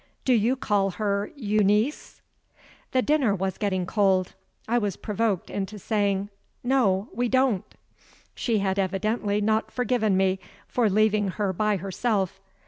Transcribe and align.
Do 0.25 0.33
you 0.33 0.55
call 0.55 0.89
her 0.97 1.29
Euneece?" 1.35 2.23
The 2.91 3.03
dinner 3.03 3.35
was 3.35 3.59
getting 3.59 3.85
cold. 3.85 4.33
I 4.67 4.79
was 4.79 4.97
provoked 4.97 5.51
into 5.51 5.77
saying: 5.77 6.29
"No, 6.63 7.09
we 7.13 7.29
don't." 7.29 7.71
She 8.33 8.57
had 8.57 8.79
evidently 8.79 9.41
not 9.41 9.69
forgiven 9.69 10.17
me 10.17 10.39
for 10.67 10.89
leaving 10.89 11.27
her 11.37 11.53
by 11.53 11.77
herself. 11.77 12.39